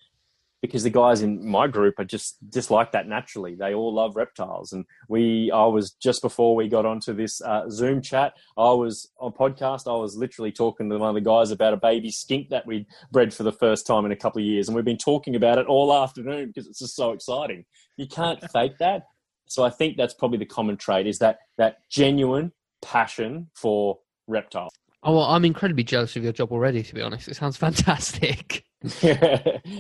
[0.61, 3.55] because the guys in my group are just just like that naturally.
[3.55, 5.51] They all love reptiles, and we.
[5.53, 8.35] I was just before we got onto this uh, Zoom chat.
[8.57, 9.87] I was on podcast.
[9.87, 12.87] I was literally talking to one of the guys about a baby skink that we
[13.13, 15.59] bred for the first time in a couple of years, and we've been talking about
[15.59, 17.65] it all afternoon because it's just so exciting.
[17.97, 19.03] You can't fake that.
[19.47, 24.73] So I think that's probably the common trait is that that genuine passion for reptiles.
[25.03, 26.83] Oh, well, I'm incredibly jealous of your job already.
[26.83, 28.65] To be honest, it sounds fantastic.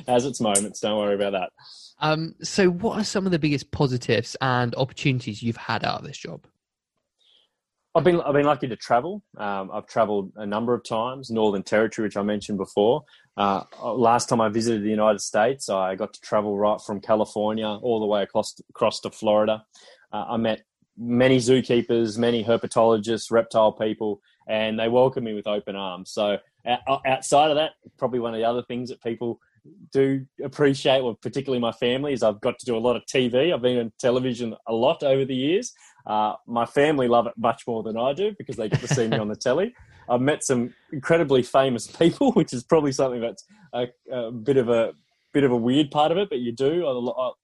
[0.08, 0.80] Has its moments.
[0.80, 1.50] Don't worry about that.
[2.00, 6.06] Um, so, what are some of the biggest positives and opportunities you've had out of
[6.06, 6.46] this job?
[7.94, 9.22] I've been I've been lucky to travel.
[9.36, 13.04] Um, I've travelled a number of times, Northern Territory, which I mentioned before.
[13.36, 17.66] Uh, last time I visited the United States, I got to travel right from California
[17.66, 19.64] all the way across across to Florida.
[20.12, 20.62] Uh, I met
[20.96, 26.10] many zookeepers, many herpetologists, reptile people, and they welcomed me with open arms.
[26.10, 26.38] So
[27.06, 29.40] outside of that, probably one of the other things that people
[29.92, 33.52] do appreciate, well, particularly my family, is I've got to do a lot of TV.
[33.52, 35.72] I've been on television a lot over the years.
[36.06, 39.08] Uh, my family love it much more than I do because they get to see
[39.08, 39.74] me on the telly.
[40.08, 44.68] I've met some incredibly famous people, which is probably something that's a, a bit of
[44.68, 44.92] a
[45.34, 46.86] bit of a weird part of it, but you do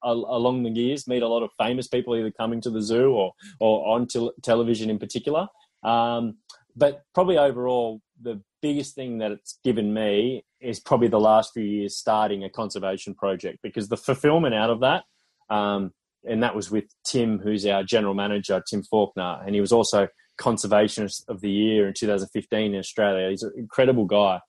[0.03, 3.33] along the years meet a lot of famous people either coming to the zoo or
[3.59, 5.47] or on te- television in particular.
[5.83, 6.37] Um,
[6.75, 11.63] but probably overall, the biggest thing that it's given me is probably the last few
[11.63, 15.03] years starting a conservation project because the fulfillment out of that,
[15.49, 15.91] um,
[16.23, 20.07] and that was with Tim, who's our general manager, Tim Faulkner, and he was also
[20.39, 23.29] conservationist of the year in 2015 in Australia.
[23.29, 24.39] He's an incredible guy.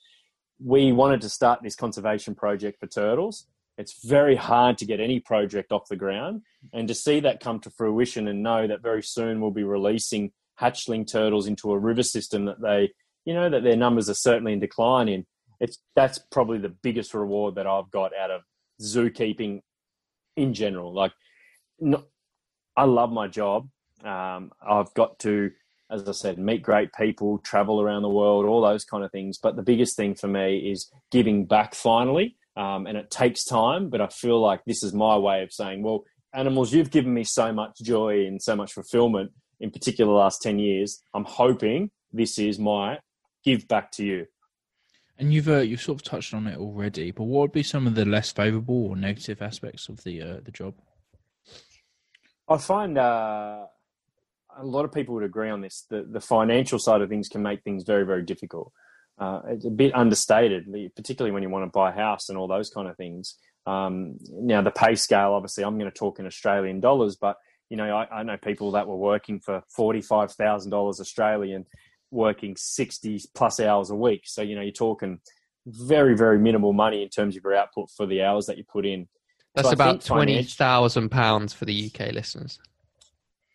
[0.64, 3.46] We wanted to start this conservation project for turtles.
[3.78, 7.60] It's very hard to get any project off the ground, and to see that come
[7.60, 12.02] to fruition and know that very soon we'll be releasing hatchling turtles into a river
[12.02, 12.90] system that they
[13.26, 15.26] you know that their numbers are certainly in decline in
[15.60, 18.42] it's that's probably the biggest reward that I've got out of
[18.80, 19.60] zookeeping
[20.36, 20.92] in general.
[20.92, 21.12] Like,
[22.76, 23.68] I love my job.
[24.04, 25.50] Um, I've got to,
[25.90, 29.38] as I said, meet great people, travel around the world, all those kind of things.
[29.38, 32.36] But the biggest thing for me is giving back finally.
[32.56, 35.82] Um, and it takes time, but I feel like this is my way of saying,
[35.82, 40.18] well, animals, you've given me so much joy and so much fulfillment, in particular the
[40.18, 41.02] last 10 years.
[41.12, 42.98] I'm hoping this is my
[43.46, 44.26] give back to you.
[45.18, 47.86] And you've uh, you've sort of touched on it already, but what would be some
[47.86, 50.74] of the less favourable or negative aspects of the uh, the job?
[52.48, 53.64] I find uh,
[54.58, 55.86] a lot of people would agree on this.
[55.88, 58.72] The the financial side of things can make things very very difficult.
[59.18, 62.46] Uh, it's a bit understated, particularly when you want to buy a house and all
[62.46, 63.36] those kind of things.
[63.64, 67.38] Um, now the pay scale, obviously, I'm going to talk in Australian dollars, but
[67.70, 71.64] you know I, I know people that were working for forty five thousand dollars Australian
[72.10, 74.22] working 60 plus hours a week.
[74.24, 75.20] So, you know, you're talking
[75.66, 78.86] very, very minimal money in terms of your output for the hours that you put
[78.86, 79.08] in.
[79.54, 82.58] That's so about twenty thousand pounds for the UK listeners.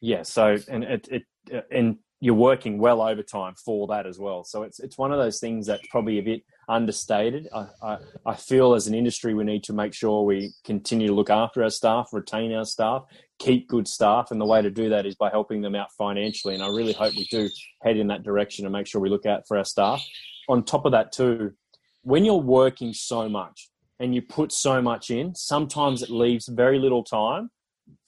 [0.01, 0.23] Yeah.
[0.23, 4.43] So, and it, it, and you're working well overtime for that as well.
[4.43, 7.47] So it's it's one of those things that's probably a bit understated.
[7.53, 11.13] I, I, I feel as an industry we need to make sure we continue to
[11.13, 13.03] look after our staff, retain our staff,
[13.41, 16.54] keep good staff, and the way to do that is by helping them out financially.
[16.54, 17.49] And I really hope we do
[17.82, 20.06] head in that direction and make sure we look out for our staff.
[20.47, 21.51] On top of that, too,
[22.04, 26.80] when you're working so much and you put so much in, sometimes it leaves very
[26.80, 27.49] little time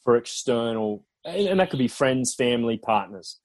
[0.04, 3.39] for external, and that could be friends, family, partners.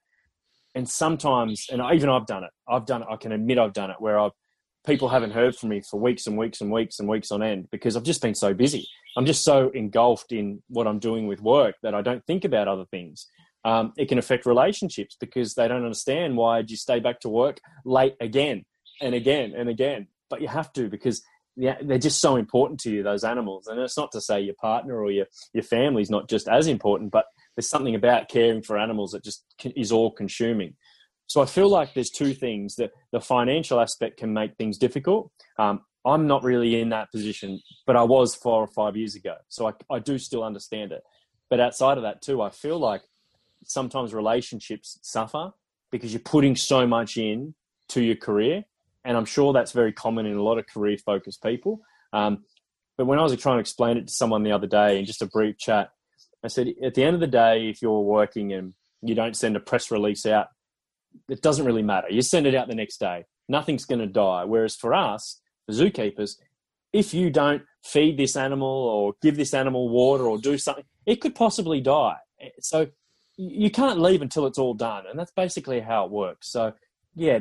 [0.74, 2.50] And sometimes, and even I've done it.
[2.68, 3.08] I've done it.
[3.10, 4.32] I can admit I've done it where I've
[4.88, 7.68] people haven't heard from me for weeks and weeks and weeks and weeks on end
[7.70, 8.88] because I've just been so busy.
[9.16, 12.68] I'm just so engulfed in what I'm doing with work that I don't think about
[12.68, 13.26] other things.
[13.66, 17.60] Um, it can affect relationships because they don't understand why you stay back to work
[17.84, 18.64] late again
[19.02, 20.08] and again and again.
[20.30, 21.22] But you have to because
[21.58, 23.66] they're just so important to you, those animals.
[23.66, 26.66] And it's not to say your partner or your, your family is not just as
[26.66, 29.44] important, but there's something about caring for animals that just
[29.76, 30.76] is all consuming.
[31.28, 35.30] So I feel like there's two things that the financial aspect can make things difficult.
[35.58, 39.34] Um, I'm not really in that position, but I was four or five years ago.
[39.48, 41.02] So I, I do still understand it.
[41.50, 43.02] But outside of that, too, I feel like
[43.64, 45.52] sometimes relationships suffer
[45.90, 47.54] because you're putting so much in
[47.88, 48.64] to your career.
[49.04, 51.82] And I'm sure that's very common in a lot of career focused people.
[52.14, 52.44] Um,
[52.96, 55.22] but when I was trying to explain it to someone the other day in just
[55.22, 55.90] a brief chat,
[56.42, 59.56] I said, at the end of the day, if you're working and you don't send
[59.56, 60.48] a press release out,
[61.28, 62.08] it doesn't really matter.
[62.10, 63.24] You send it out the next day.
[63.48, 64.44] Nothing's going to die.
[64.44, 66.36] Whereas for us, the zookeepers,
[66.92, 71.20] if you don't feed this animal or give this animal water or do something, it
[71.20, 72.16] could possibly die.
[72.60, 72.88] So
[73.36, 75.04] you can't leave until it's all done.
[75.08, 76.50] And that's basically how it works.
[76.50, 76.72] So,
[77.14, 77.38] yeah,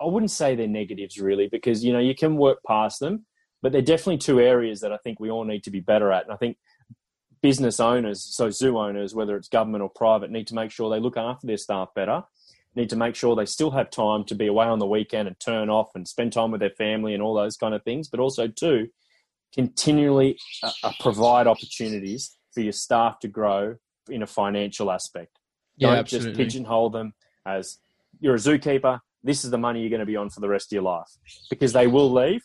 [0.00, 3.26] I wouldn't say they're negatives really because, you know, you can work past them,
[3.62, 6.24] but they're definitely two areas that I think we all need to be better at.
[6.24, 6.56] And I think
[7.42, 11.00] business owners, so zoo owners, whether it's government or private, need to make sure they
[11.00, 12.22] look after their staff better.
[12.76, 15.38] Need to make sure they still have time to be away on the weekend and
[15.38, 18.08] turn off and spend time with their family and all those kind of things.
[18.08, 18.88] But also, too,
[19.54, 23.76] continually uh, uh, provide opportunities for your staff to grow
[24.08, 25.38] in a financial aspect.
[25.76, 26.30] Yeah, Don't absolutely.
[26.30, 27.14] just pigeonhole them
[27.46, 27.78] as
[28.20, 29.00] you're a zookeeper.
[29.22, 31.08] This is the money you're going to be on for the rest of your life
[31.48, 32.42] because they will leave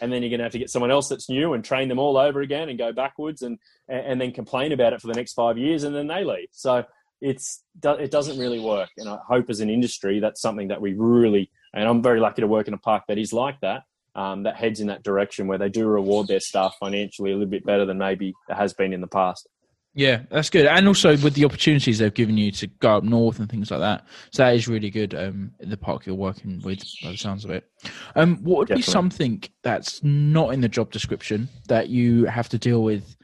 [0.00, 1.98] and then you're going to have to get someone else that's new and train them
[1.98, 3.58] all over again and go backwards and
[3.88, 6.48] and then complain about it for the next five years and then they leave.
[6.52, 6.84] So
[7.22, 8.90] it's it doesn't really work.
[8.98, 12.42] And I hope as an industry that's something that we really and I'm very lucky
[12.42, 13.82] to work in a park that is like that.
[14.14, 17.48] Um, that heads in that direction where they do reward their staff financially a little
[17.48, 19.48] bit better than maybe it has been in the past.
[19.94, 20.66] Yeah, that's good.
[20.66, 23.80] And also with the opportunities they've given you to go up north and things like
[23.80, 24.06] that.
[24.30, 27.46] So that is really good um, in the park you're working with, by the sounds
[27.46, 27.66] of it.
[28.14, 28.80] Um, what would Definitely.
[28.80, 33.16] be something that's not in the job description that you have to deal with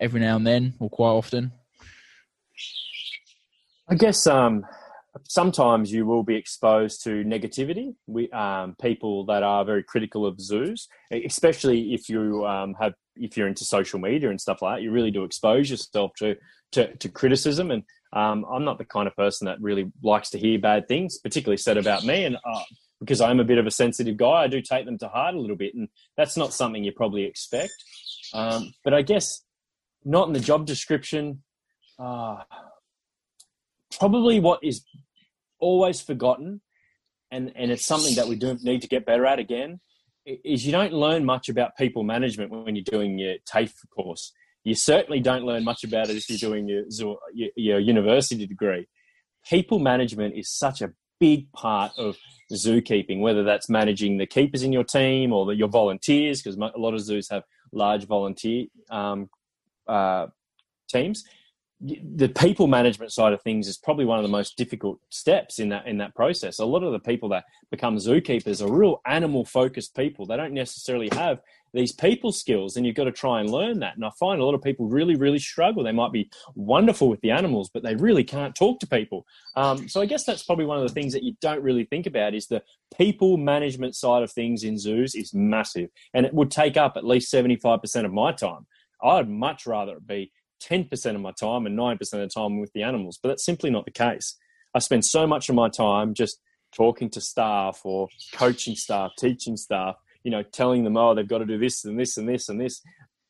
[0.00, 1.52] every now and then or quite often?
[3.90, 4.66] I guess um,
[5.24, 7.94] sometimes you will be exposed to negativity.
[8.06, 13.36] We um, people that are very critical of zoos, especially if you um, have if
[13.36, 14.82] you're into social media and stuff like that.
[14.82, 16.36] You really do expose yourself to
[16.72, 20.38] to, to criticism, and um, I'm not the kind of person that really likes to
[20.38, 22.24] hear bad things, particularly said about me.
[22.24, 22.62] And uh,
[23.00, 25.40] because I'm a bit of a sensitive guy, I do take them to heart a
[25.40, 27.72] little bit, and that's not something you probably expect.
[28.34, 29.44] Um, but I guess
[30.04, 31.42] not in the job description.
[31.98, 32.42] Uh,
[33.98, 34.84] probably what is
[35.58, 36.60] always forgotten,
[37.30, 39.80] and, and it's something that we do need to get better at again,
[40.24, 44.32] is you don't learn much about people management when you're doing your TAFE course.
[44.64, 46.84] You certainly don't learn much about it if you're doing your,
[47.32, 48.86] your, your university degree.
[49.48, 52.16] People management is such a big part of
[52.52, 56.78] zookeeping, whether that's managing the keepers in your team or the, your volunteers, because a
[56.78, 59.28] lot of zoos have large volunteer um,
[59.86, 60.26] uh,
[60.88, 61.24] teams
[61.80, 65.68] the people management side of things is probably one of the most difficult steps in
[65.68, 66.58] that in that process.
[66.58, 70.26] A lot of the people that become zookeepers are real animal focused people.
[70.26, 71.40] They don't necessarily have
[71.72, 73.94] these people skills, and you've got to try and learn that.
[73.94, 75.84] And I find a lot of people really, really struggle.
[75.84, 79.24] They might be wonderful with the animals, but they really can't talk to people.
[79.54, 82.06] Um, so I guess that's probably one of the things that you don't really think
[82.06, 82.62] about is the
[82.96, 87.04] people management side of things in zoos is massive, and it would take up at
[87.04, 88.66] least seventy five percent of my time.
[89.00, 92.72] I'd much rather it be 10% of my time and 9% of the time with
[92.72, 93.18] the animals.
[93.22, 94.36] But that's simply not the case.
[94.74, 96.40] I spend so much of my time just
[96.74, 101.38] talking to staff or coaching staff, teaching staff, you know, telling them, oh, they've got
[101.38, 102.80] to do this and this and this and this.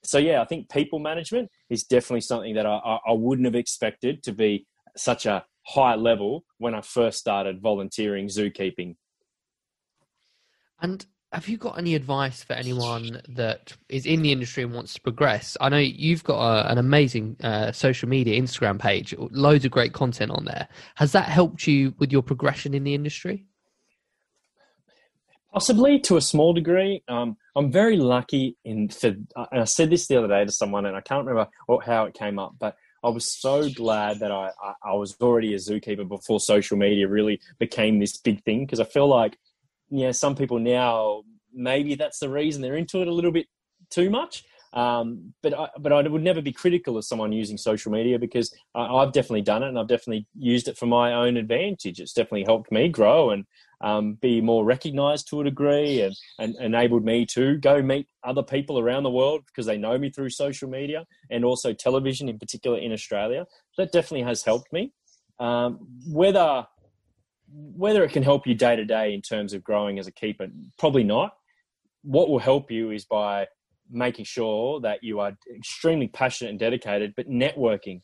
[0.04, 4.22] So, yeah, I think people management is definitely something that I, I wouldn't have expected
[4.24, 8.96] to be such a high level when I first started volunteering zookeeping.
[10.80, 14.94] And have you got any advice for anyone that is in the industry and wants
[14.94, 15.56] to progress?
[15.60, 19.92] I know you've got a, an amazing uh, social media Instagram page, loads of great
[19.92, 20.68] content on there.
[20.94, 23.44] Has that helped you with your progression in the industry?
[25.52, 27.02] Possibly to a small degree.
[27.08, 30.86] Um, I'm very lucky in for, and I said this the other day to someone,
[30.86, 34.32] and I can't remember what, how it came up, but I was so glad that
[34.32, 38.64] I, I, I was already a zookeeper before social media really became this big thing
[38.64, 39.38] because I feel like
[39.90, 41.22] yeah, some people now
[41.52, 43.46] maybe that's the reason they're into it a little bit
[43.90, 44.44] too much.
[44.74, 48.54] Um, but I, but I would never be critical of someone using social media because
[48.74, 52.00] I, have definitely done it and I've definitely used it for my own advantage.
[52.00, 53.46] It's definitely helped me grow and
[53.80, 58.42] um, be more recognised to a degree and, and enabled me to go meet other
[58.42, 62.38] people around the world because they know me through social media and also television in
[62.38, 63.46] particular in Australia.
[63.78, 64.92] That definitely has helped me.
[65.40, 66.66] Um, whether
[67.52, 70.48] whether it can help you day to day in terms of growing as a keeper,
[70.78, 71.32] probably not.
[72.02, 73.46] What will help you is by
[73.90, 78.02] making sure that you are extremely passionate and dedicated, but networking.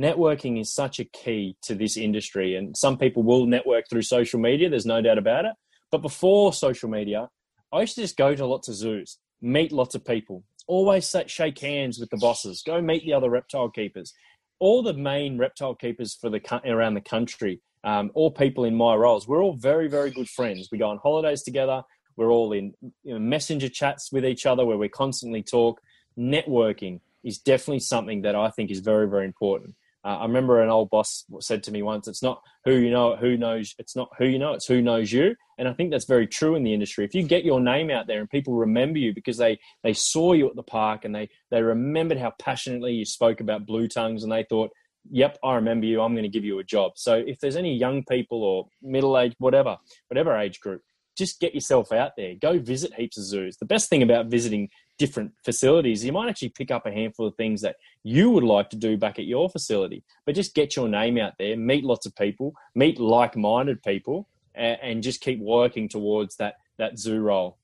[0.00, 4.40] Networking is such a key to this industry, and some people will network through social
[4.40, 5.52] media, there's no doubt about it.
[5.90, 7.28] But before social media,
[7.72, 11.58] I used to just go to lots of zoos, meet lots of people, always shake
[11.58, 14.12] hands with the bosses, go meet the other reptile keepers.
[14.58, 18.94] All the main reptile keepers for the around the country um, or people in my
[18.96, 20.68] roles, we're all very, very good friends.
[20.70, 21.84] We go on holidays together.
[22.16, 25.80] We're all in you know, messenger chats with each other where we constantly talk.
[26.18, 29.76] Networking is definitely something that I think is very, very important.
[30.04, 33.16] Uh, I remember an old boss said to me once, "It's not who you know,
[33.16, 33.74] who knows.
[33.78, 36.54] It's not who you know, it's who knows you." And I think that's very true
[36.54, 37.04] in the industry.
[37.04, 40.32] If you get your name out there and people remember you because they they saw
[40.32, 44.22] you at the park and they they remembered how passionately you spoke about blue tongues
[44.22, 44.70] and they thought,
[45.10, 46.00] "Yep, I remember you.
[46.00, 49.18] I'm going to give you a job." So if there's any young people or middle
[49.18, 49.76] age, whatever,
[50.08, 50.82] whatever age group,
[51.16, 52.34] just get yourself out there.
[52.34, 53.56] Go visit heaps of zoos.
[53.56, 57.34] The best thing about visiting different facilities, you might actually pick up a handful of
[57.36, 60.04] things that you would like to do back at your facility.
[60.24, 64.78] But just get your name out there, meet lots of people, meet like-minded people, and,
[64.82, 67.56] and just keep working towards that that zoo role.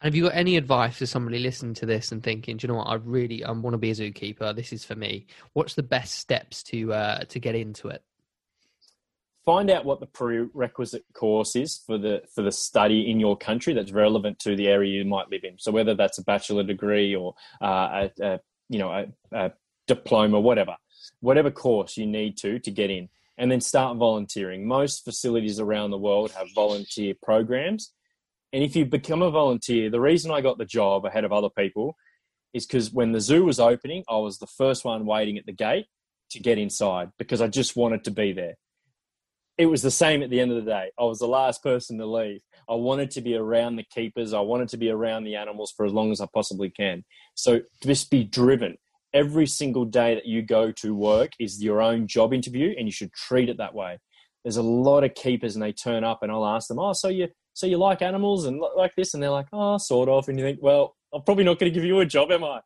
[0.00, 2.72] And have you got any advice for somebody listening to this and thinking, do you
[2.72, 4.54] know what, I really I want to be a zookeeper.
[4.56, 5.26] This is for me.
[5.52, 8.02] What's the best steps to uh, to get into it?
[9.44, 13.72] find out what the prerequisite course is for the for the study in your country
[13.72, 15.58] that's relevant to the area you might live in.
[15.58, 19.52] So whether that's a bachelor degree or uh, a, a, you know a, a
[19.86, 20.76] diploma, whatever,
[21.20, 24.66] whatever course you need to to get in, and then start volunteering.
[24.66, 27.92] Most facilities around the world have volunteer programs,
[28.52, 31.50] and if you become a volunteer, the reason I got the job ahead of other
[31.50, 31.96] people
[32.52, 35.52] is because when the zoo was opening, I was the first one waiting at the
[35.52, 35.86] gate
[36.30, 38.54] to get inside because I just wanted to be there
[39.60, 40.90] it was the same at the end of the day.
[40.98, 42.40] I was the last person to leave.
[42.66, 44.32] I wanted to be around the keepers.
[44.32, 47.04] I wanted to be around the animals for as long as I possibly can.
[47.34, 48.78] So just be driven.
[49.12, 52.92] Every single day that you go to work is your own job interview, and you
[52.92, 53.98] should treat it that way.
[54.44, 57.08] There's a lot of keepers, and they turn up, and I'll ask them, "Oh, so
[57.08, 60.38] you so you like animals and like this?" And they're like, "Oh, sort of." And
[60.38, 62.60] you think, "Well, I'm probably not going to give you a job, am I?"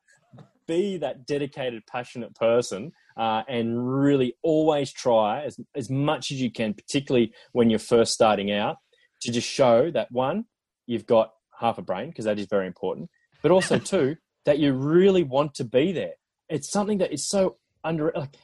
[0.67, 6.51] Be that dedicated, passionate person uh, and really always try as, as much as you
[6.51, 8.77] can, particularly when you're first starting out,
[9.21, 10.45] to just show that one,
[10.87, 13.09] you've got half a brain, because that is very important,
[13.43, 16.15] but also two, that you really want to be there.
[16.49, 18.37] It's something that is so under, like,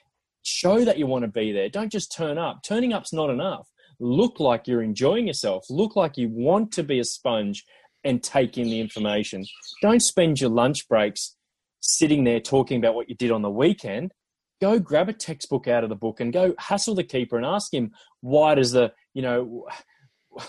[0.43, 1.69] show that you want to be there.
[1.69, 2.63] Don't just turn up.
[2.63, 3.69] Turning up's not enough.
[4.01, 5.65] Look like you're enjoying yourself.
[5.71, 7.65] Look like you want to be a sponge
[8.03, 9.45] and take in the information.
[9.83, 11.37] Don't spend your lunch breaks
[11.81, 14.13] sitting there talking about what you did on the weekend
[14.61, 17.73] go grab a textbook out of the book and go hassle the keeper and ask
[17.73, 17.91] him
[18.21, 19.67] why does the you know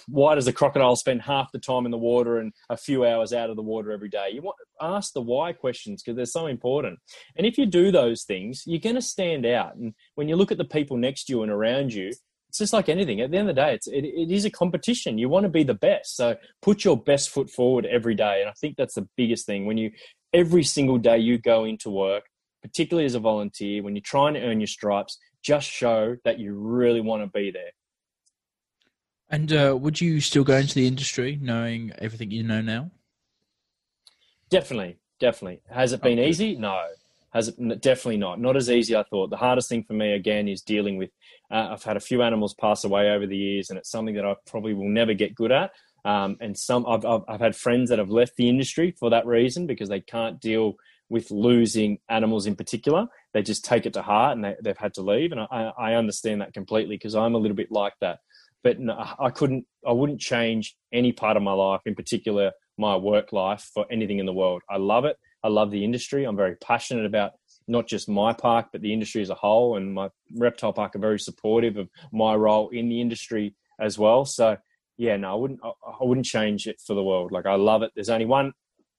[0.08, 3.34] why does the crocodile spend half the time in the water and a few hours
[3.34, 6.48] out of the water every day you want ask the why questions because they're so
[6.48, 7.00] important
[7.36, 10.52] and if you do those things you're going to stand out and when you look
[10.52, 12.12] at the people next to you and around you
[12.52, 14.52] it's just like anything at the end of the day it's it, it is a
[14.52, 18.42] competition you want to be the best so put your best foot forward every day
[18.42, 19.90] and i think that's the biggest thing when you
[20.34, 22.26] every single day you go into work
[22.62, 26.54] particularly as a volunteer, when you're trying to earn your stripes, just show that you
[26.54, 27.72] really want to be there.
[29.30, 32.92] And uh, would you still go into the industry knowing everything you know now?
[34.50, 35.62] Definitely, definitely.
[35.70, 36.30] Has it been okay.
[36.30, 36.56] easy?
[36.56, 36.86] No.
[37.32, 38.42] Has it definitely not?
[38.42, 39.30] Not as easy I thought.
[39.30, 41.12] The hardest thing for me again is dealing with.
[41.52, 44.26] Uh, I've had a few animals pass away over the years, and it's something that
[44.26, 45.72] I probably will never get good at.
[46.04, 49.26] Um, and some I've, I've, I've had friends that have left the industry for that
[49.26, 50.76] reason because they can't deal
[51.10, 53.06] with losing animals in particular.
[53.34, 55.34] They just take it to heart and they, have had to leave.
[55.34, 58.20] And I, I understand that completely because I'm a little bit like that.
[58.64, 62.96] But no, I couldn't, I wouldn't change any part of my life, in particular my
[62.96, 64.62] work life, for anything in the world.
[64.70, 65.18] I love it.
[65.44, 66.24] I love the industry.
[66.24, 67.34] I'm very passionate about
[67.72, 69.78] not just my park, but the industry as a whole.
[69.78, 74.26] And my reptile park are very supportive of my role in the industry as well.
[74.26, 74.58] So
[74.98, 75.60] yeah, no, I wouldn't.
[75.64, 77.32] I wouldn't change it for the world.
[77.32, 77.92] Like I love it.
[77.96, 78.54] There's only one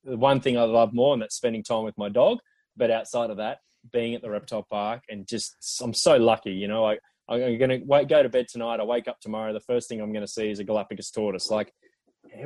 [0.05, 2.39] one thing I love more, and that's spending time with my dog.
[2.77, 3.59] But outside of that,
[3.93, 6.53] being at the reptile park and just, I'm so lucky.
[6.53, 6.99] You know, I,
[7.29, 8.81] I'm going to wait, go to bed tonight.
[8.81, 9.53] I wake up tomorrow.
[9.53, 11.51] The first thing I'm going to see is a Galapagos tortoise.
[11.51, 11.73] Like,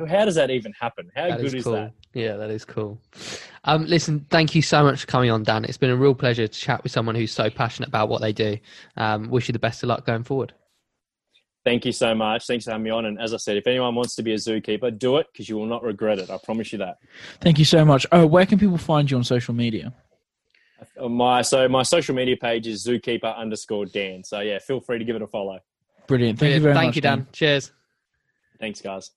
[0.07, 1.09] how does that even happen?
[1.15, 1.73] How that good is, is cool.
[1.73, 1.93] that?
[2.13, 2.99] Yeah, that is cool.
[3.63, 5.65] Um, listen, thank you so much for coming on, Dan.
[5.65, 8.33] It's been a real pleasure to chat with someone who's so passionate about what they
[8.33, 8.57] do.
[8.95, 10.53] Um, wish you the best of luck going forward
[11.67, 12.47] thank you so much.
[12.47, 13.05] Thanks for having me on.
[13.05, 15.57] And as I said, if anyone wants to be a zookeeper, do it because you
[15.57, 16.29] will not regret it.
[16.29, 16.97] I promise you that.
[17.41, 18.05] Thank you so much.
[18.13, 19.93] Oh, where can people find you on social media?
[20.97, 24.23] Uh, my so my social media page is zookeeper underscore Dan.
[24.23, 25.59] So yeah, feel free to give it a follow.
[26.07, 26.39] Brilliant.
[26.39, 26.55] Thank Brilliant.
[26.55, 26.85] you very Thank much.
[26.85, 27.17] Thank you, Dan.
[27.17, 27.27] Dan.
[27.33, 27.71] Cheers.
[28.59, 29.11] Thanks, guys.